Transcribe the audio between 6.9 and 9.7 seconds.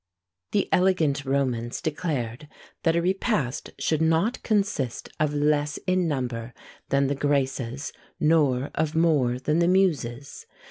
the Graces, nor of more than the